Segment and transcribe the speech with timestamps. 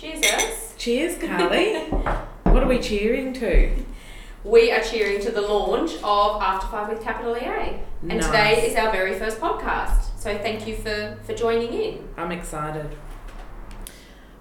[0.00, 0.72] Cheers, Urs.
[0.78, 1.74] Cheers, Carly.
[2.44, 3.70] what are we cheering to?
[4.44, 7.76] We are cheering to the launch of After Five with Capital EA.
[8.00, 8.24] And Nice.
[8.24, 10.18] today is our very first podcast.
[10.18, 12.08] So thank you for, for joining in.
[12.16, 12.96] I'm excited.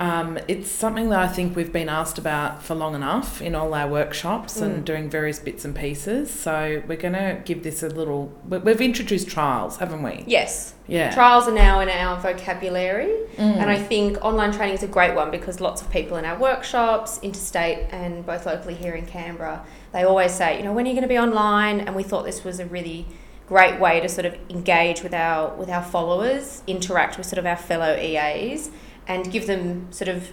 [0.00, 3.74] Um, it's something that I think we've been asked about for long enough in all
[3.74, 4.62] our workshops Mm.
[4.64, 6.30] and doing various bits and pieces.
[6.30, 8.32] So we're going to give this a little.
[8.48, 10.24] we- We've introduced trials, haven't we?
[10.26, 11.10] Yes, Yeah.
[11.10, 13.10] trials are now in our vocabulary.
[13.36, 13.56] Mm.
[13.60, 16.38] And I think online training is a great one because lots of people in our
[16.38, 19.60] workshops, interstate and both locally here in Canberra,
[19.92, 21.78] they always say, you know, when are you going to be online?
[21.78, 23.06] And we thought this was a really
[23.46, 27.44] great way to sort of engage with our with our followers, interact with sort of
[27.44, 28.70] our fellow EAs,
[29.06, 30.32] and give them sort of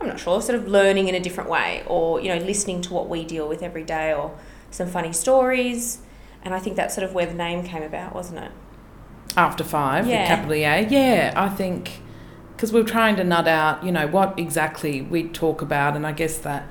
[0.00, 2.92] I'm not sure, sort of learning in a different way, or you know, listening to
[2.92, 4.36] what we deal with every day, or
[4.70, 5.98] some funny stories.
[6.42, 8.50] And I think that's sort of where the name came about, wasn't it?
[9.36, 10.26] After five, Yeah.
[10.26, 10.86] capital EA.
[10.88, 12.00] Yeah, I think
[12.56, 16.12] because we're trying to nut out, you know, what exactly we talk about, and I
[16.12, 16.64] guess that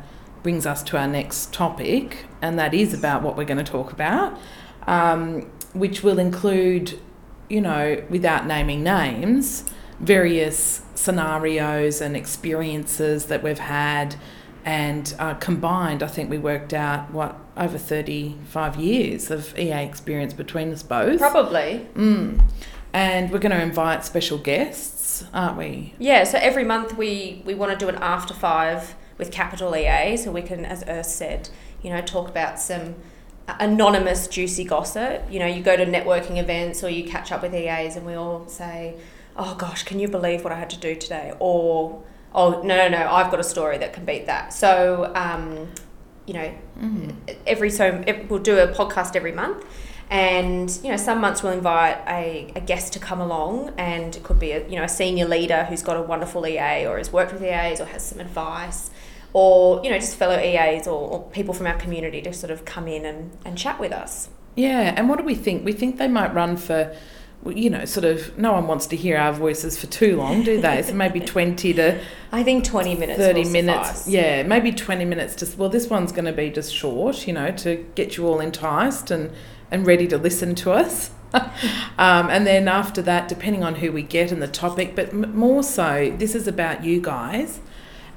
[0.44, 3.92] brings us to our next topic, and that is about what we're going to talk
[3.92, 4.38] about,
[4.88, 7.00] um, which will include,
[7.50, 9.64] you know, without naming names,
[9.99, 14.16] various scenarios and experiences that we've had.
[14.66, 20.33] And uh, combined, I think we worked out what over 35 years of EA experience
[20.33, 21.19] between us both.
[21.19, 21.88] Probably.
[21.95, 22.41] Mm.
[22.94, 25.94] And we're going to invite special guests, aren't we?
[26.00, 30.16] Yeah, so every month we, we want to do an after five with capital EA,
[30.16, 31.50] so we can, as Urs said,
[31.81, 32.95] you know, talk about some
[33.47, 35.23] anonymous juicy gossip.
[35.30, 38.13] You know, you go to networking events or you catch up with EAs and we
[38.13, 38.95] all say,
[39.36, 41.34] oh gosh, can you believe what I had to do today?
[41.39, 42.03] Or,
[42.36, 44.53] oh, no, no, no, I've got a story that can beat that.
[44.53, 45.70] So, um,
[46.25, 47.16] you know, Mm.
[47.45, 49.64] every so we'll do a podcast every month
[50.09, 54.23] and you know some months we'll invite a, a guest to come along and it
[54.23, 57.14] could be a you know a senior leader who's got a wonderful EA or has
[57.14, 58.90] worked with EAs or has some advice
[59.34, 62.66] or you know just fellow EAs or, or people from our community to sort of
[62.66, 65.63] come in and, and chat with us Yeah, and what do we think?
[65.63, 66.94] We think they might run for,
[67.46, 70.62] you know, sort of, no one wants to hear our voices for too long, do
[70.62, 70.81] they?
[70.81, 72.00] So maybe 20 to
[72.31, 73.88] I think 20 minutes 30 will minutes.
[73.90, 74.08] suffice.
[74.08, 75.36] Yeah, maybe 20 minutes.
[75.36, 78.40] Just Well, this one's going to be just short, you know, to get you all
[78.40, 79.31] enticed and,
[79.70, 81.12] and ready to listen to us.
[81.34, 85.36] um, and then after that, depending on who we get and the topic, but m-
[85.36, 87.60] more so, this is about you guys.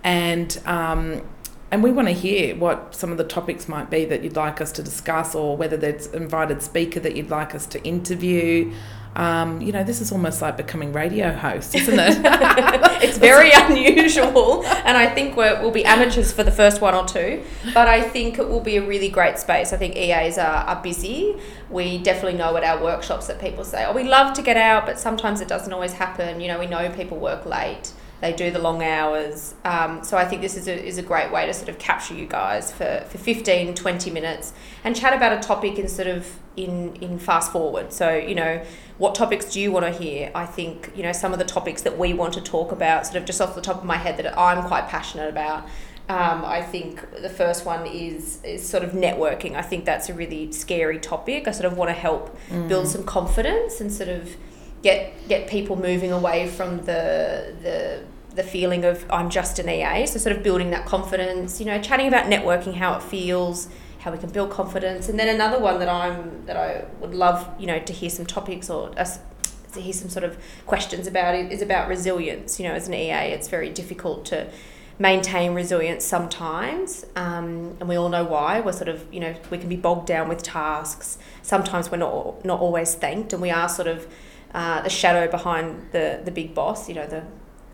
[0.04, 1.22] And um,
[1.70, 4.60] and we want to hear what some of the topics might be that you'd like
[4.60, 8.72] us to discuss, or whether there's an invited speaker that you'd like us to interview.
[9.16, 12.18] Um, you know, this is almost like becoming radio hosts, isn't it?
[13.02, 17.06] it's very unusual, and I think we're, we'll be amateurs for the first one or
[17.06, 17.42] two.
[17.72, 19.72] But I think it will be a really great space.
[19.72, 21.34] I think EAs are, are busy.
[21.70, 24.84] We definitely know at our workshops that people say, "Oh, we love to get out,
[24.84, 27.92] but sometimes it doesn't always happen." You know, we know people work late.
[28.20, 29.54] They do the long hours.
[29.64, 32.14] Um, so I think this is a, is a great way to sort of capture
[32.14, 34.54] you guys for, for 15, 20 minutes
[34.84, 37.92] and chat about a topic in sort of in, in fast forward.
[37.92, 38.64] So, you know,
[38.98, 40.30] what topics do you want to hear?
[40.34, 43.16] I think, you know, some of the topics that we want to talk about, sort
[43.16, 45.64] of just off the top of my head, that I'm quite passionate about.
[46.08, 49.56] Um, I think the first one is is sort of networking.
[49.56, 51.48] I think that's a really scary topic.
[51.48, 52.38] I sort of want to help
[52.68, 54.36] build some confidence and sort of
[54.82, 58.02] get get people moving away from the the
[58.34, 60.06] the feeling of I'm just an EA.
[60.06, 61.58] So sort of building that confidence.
[61.60, 65.34] You know, chatting about networking, how it feels, how we can build confidence, and then
[65.34, 68.96] another one that I'm that I would love you know to hear some topics or
[68.98, 69.18] us
[69.72, 72.60] to hear some sort of questions about it is about resilience.
[72.60, 74.48] You know, as an EA, it's very difficult to
[74.98, 78.60] maintain resilience sometimes, um, and we all know why.
[78.60, 81.18] We're sort of, you know, we can be bogged down with tasks.
[81.42, 84.06] Sometimes we're not not always thanked, and we are sort of
[84.56, 86.88] uh, the shadow behind the the big boss.
[86.88, 87.22] You know, the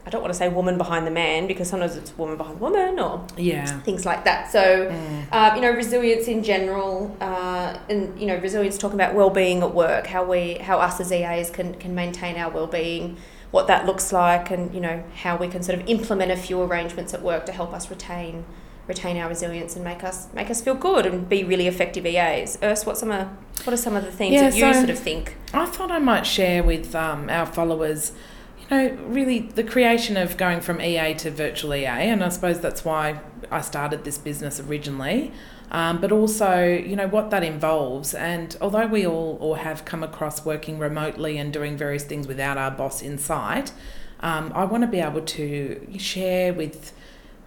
[0.04, 2.98] I don't want to say woman behind the man because sometimes it's woman behind woman
[2.98, 3.80] or yeah.
[3.82, 4.50] things like that.
[4.50, 4.88] So,
[5.30, 9.72] uh, you know, resilience in general, uh, and you know, resilience talking about well-being at
[9.72, 13.16] work, how we, how us as EAs can can maintain our well-being,
[13.52, 16.60] what that looks like, and you know, how we can sort of implement a few
[16.60, 18.44] arrangements at work to help us retain
[18.88, 22.56] retain our resilience and make us make us feel good and be really effective EAs.
[22.58, 23.28] Urs, what some of
[23.64, 25.36] what are some of the things Yeah, that you so- sort of think?
[25.54, 28.12] I thought I might share with um, our followers,
[28.60, 32.60] you know, really the creation of going from EA to virtual EA, and I suppose
[32.60, 33.20] that's why
[33.50, 35.32] I started this business originally.
[35.70, 38.12] Um, but also, you know, what that involves.
[38.12, 42.58] And although we all, all have come across working remotely and doing various things without
[42.58, 43.72] our boss in sight,
[44.20, 46.92] um, I want to be able to share with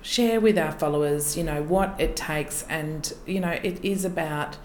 [0.06, 4.56] share with our followers, you know, what it takes, and you know, it is about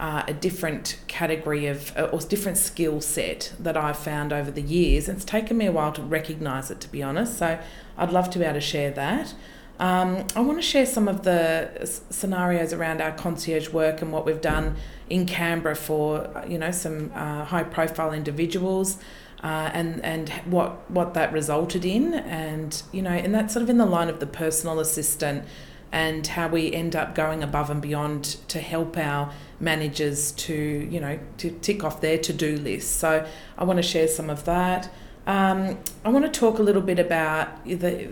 [0.00, 4.62] uh, a different category of uh, or different skill set that I've found over the
[4.62, 5.08] years.
[5.08, 7.38] It's taken me a while to recognise it, to be honest.
[7.38, 7.58] So
[7.98, 9.34] I'd love to be able to share that.
[9.78, 14.10] Um, I want to share some of the s- scenarios around our concierge work and
[14.10, 14.76] what we've done
[15.10, 18.96] in Canberra for you know some uh, high profile individuals.
[19.42, 23.68] Uh, and and what what that resulted in, and you know, and that's sort of
[23.68, 25.44] in the line of the personal assistant,
[25.92, 31.00] and how we end up going above and beyond to help our managers to you
[31.00, 32.96] know to tick off their to do list.
[32.96, 33.26] So
[33.58, 34.90] I want to share some of that.
[35.26, 38.08] Um, I want to talk a little bit about the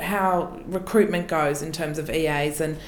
[0.00, 2.78] how recruitment goes in terms of EAs and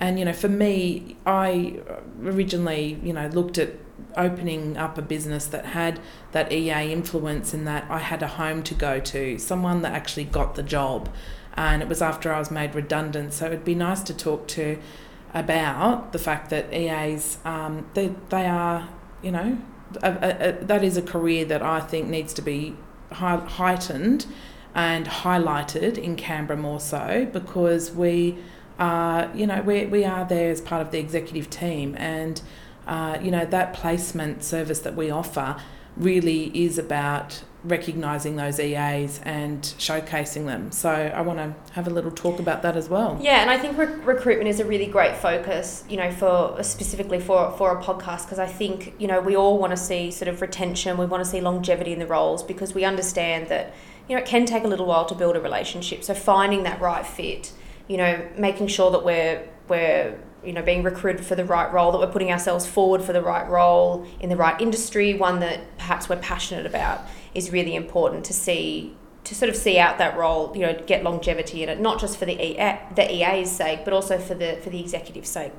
[0.00, 1.80] and you know for me I
[2.22, 3.70] originally you know looked at
[4.16, 6.00] opening up a business that had
[6.32, 10.24] that EA influence and that I had a home to go to, someone that actually
[10.24, 11.08] got the job.
[11.54, 13.34] And it was after I was made redundant.
[13.34, 14.78] So it'd be nice to talk to
[15.34, 18.88] about the fact that EAs, um, they, they are,
[19.22, 19.58] you know,
[20.02, 22.76] a, a, a, that is a career that I think needs to be
[23.10, 24.26] heightened
[24.74, 28.38] and highlighted in Canberra more so because we
[28.78, 32.40] are, you know, we, we are there as part of the executive team and
[32.86, 35.56] uh, you know, that placement service that we offer
[35.96, 40.72] really is about recognising those EAs and showcasing them.
[40.72, 43.18] So I want to have a little talk about that as well.
[43.20, 47.20] Yeah, and I think rec- recruitment is a really great focus, you know, for specifically
[47.20, 50.28] for for a podcast because I think you know we all want to see sort
[50.28, 53.74] of retention, we want to see longevity in the roles because we understand that
[54.08, 56.02] you know it can take a little while to build a relationship.
[56.02, 57.52] So finding that right fit,
[57.86, 61.92] you know, making sure that we're we're you know being recruited for the right role
[61.92, 65.60] that we're putting ourselves forward for the right role in the right industry one that
[65.78, 67.00] perhaps we're passionate about
[67.34, 68.94] is really important to see
[69.24, 72.16] to sort of see out that role you know get longevity in it not just
[72.16, 75.52] for the EA, the EA's sake but also for the for the executive's sake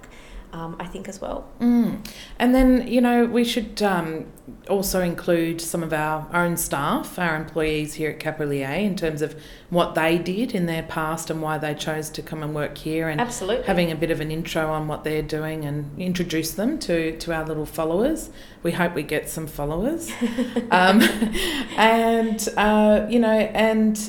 [0.53, 1.49] um, I think as well.
[1.59, 2.05] Mm.
[2.37, 4.27] And then, you know, we should um,
[4.69, 9.23] also include some of our own staff, our employees here at Capital EA, in terms
[9.23, 9.35] of
[9.71, 13.09] what they did in their past and why they chose to come and work here,
[13.09, 13.65] and Absolutely.
[13.65, 17.33] having a bit of an intro on what they're doing and introduce them to, to
[17.33, 18.29] our little followers.
[18.61, 20.11] We hope we get some followers.
[20.71, 21.01] um,
[21.77, 23.99] and, uh, you know, and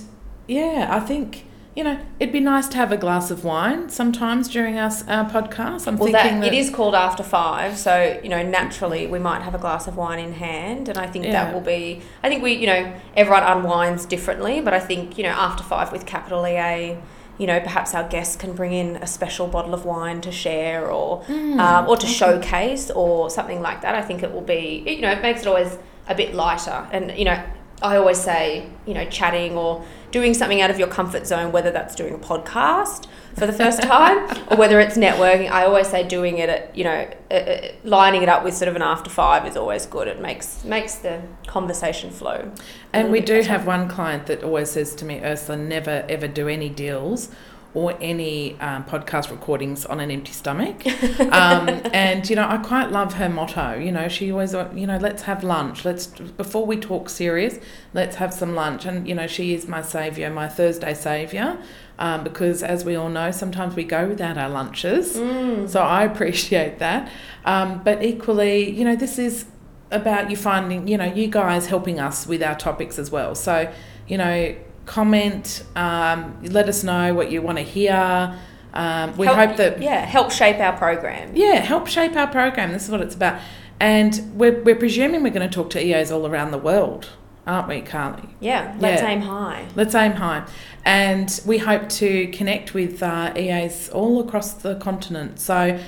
[0.46, 1.46] yeah, I think
[1.76, 5.28] you know, it'd be nice to have a glass of wine sometimes during our, our
[5.28, 5.88] podcast.
[5.88, 9.18] I'm well, thinking that, that it is called after five, so you know, naturally we
[9.18, 11.32] might have a glass of wine in hand, and I think yeah.
[11.32, 12.00] that will be.
[12.22, 15.90] I think we, you know, everyone unwinds differently, but I think you know, after five
[15.90, 16.96] with capital EA,
[17.38, 20.88] you know, perhaps our guests can bring in a special bottle of wine to share,
[20.88, 22.14] or mm, um, or to okay.
[22.14, 23.96] showcase, or something like that.
[23.96, 24.84] I think it will be.
[24.86, 27.42] You know, it makes it always a bit lighter, and you know,
[27.82, 31.72] I always say, you know, chatting or doing something out of your comfort zone, whether
[31.72, 35.50] that's doing a podcast for the first time or whether it's networking.
[35.50, 38.68] I always say doing it, at, you know, uh, uh, lining it up with sort
[38.68, 40.06] of an after five is always good.
[40.06, 42.52] It makes makes the conversation flow.
[42.92, 43.48] And we do better.
[43.48, 47.28] have one client that always says to me, Ursula, never ever do any deals
[47.74, 50.82] or any um, podcast recordings on an empty stomach.
[51.34, 53.74] Um, and, you know, I quite love her motto.
[53.78, 55.84] You know, she always, you know, let's have lunch.
[55.84, 57.58] Let's, before we talk serious,
[57.92, 58.84] let's have some lunch.
[58.84, 61.58] And, you know, she is my saviour, my Thursday saviour.
[61.98, 65.16] Um, because as we all know, sometimes we go without our lunches.
[65.16, 65.68] Mm.
[65.68, 67.10] So I appreciate that.
[67.44, 69.46] Um, but equally, you know, this is
[69.90, 73.34] about you finding, you know, you guys helping us with our topics as well.
[73.34, 73.72] So,
[74.06, 74.54] you know,
[74.86, 78.38] comment, um, let us know what you want to hear.
[78.72, 81.30] Um, we help, hope that yeah, help shape our program.
[81.34, 82.72] Yeah, help shape our program.
[82.72, 83.40] This is what it's about,
[83.78, 87.10] and we're we're presuming we're going to talk to EAs all around the world,
[87.46, 88.28] aren't we, Carly?
[88.40, 89.10] Yeah, let's yeah.
[89.10, 89.68] aim high.
[89.76, 90.46] Let's aim high,
[90.84, 95.38] and we hope to connect with uh, EAs all across the continent.
[95.38, 95.78] So,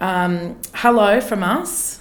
[0.00, 2.00] um, hello from us,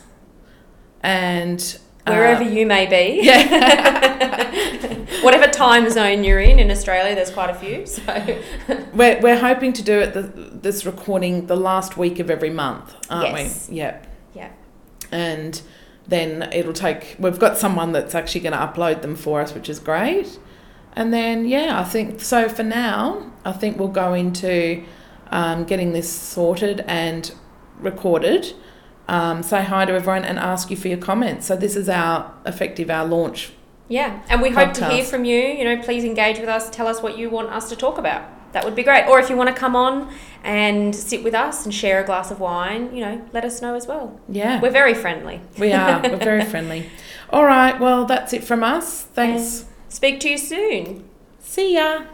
[1.03, 3.22] and wherever uh, you may be.
[3.24, 4.98] Yeah.
[5.24, 7.86] Whatever time zone you're in in Australia, there's quite a few.
[7.86, 8.03] So
[8.93, 12.96] we're we're hoping to do it the, this recording the last week of every month,
[13.10, 13.70] aren't yes.
[13.70, 13.77] we?
[13.77, 14.08] Yep.
[14.34, 14.50] Yeah.
[15.12, 15.62] And
[16.08, 17.15] then it'll take.
[17.20, 20.39] We've got someone that's actually going to upload them for us, which is great.
[20.93, 22.50] And then yeah, I think so.
[22.50, 24.84] For now, I think we'll go into
[25.29, 27.31] um, getting this sorted and
[27.79, 28.53] recorded
[29.12, 31.46] um, say hi to everyone and ask you for your comments.
[31.46, 33.51] So this is our effective our launch.
[33.89, 34.56] Yeah, and we podcast.
[34.56, 35.38] hope to hear from you.
[35.38, 36.70] You know, please engage with us.
[36.70, 38.24] Tell us what you want us to talk about.
[38.53, 39.08] That would be great.
[39.08, 40.13] Or if you want to come on
[40.46, 43.75] and sit with us and share a glass of wine, you know, let us know
[43.75, 44.18] as well.
[44.30, 45.41] Yeah, we're very friendly.
[45.60, 46.01] We are.
[46.01, 46.89] we're very friendly.
[47.32, 47.77] All right.
[47.80, 49.03] Well, that's it from us.
[49.03, 49.62] Thanks.
[49.62, 51.10] And speak to you soon.
[51.39, 52.06] See ya.